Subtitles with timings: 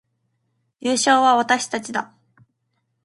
[0.79, 2.11] 優勝は私たちだ